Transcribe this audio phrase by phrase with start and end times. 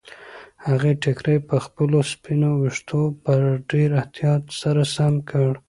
[0.67, 3.33] هغې ټیکری پر خپلو سپینو ویښتو په
[3.71, 5.51] ډېر احتیاط سره سم کړ.